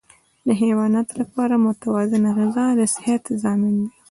د 0.47 0.49
حیواناتو 0.61 1.13
لپاره 1.21 1.53
متوازنه 1.67 2.29
غذا 2.37 2.65
د 2.79 2.81
صحت 2.95 3.23
ضامن 3.43 3.73
ده. 3.81 3.87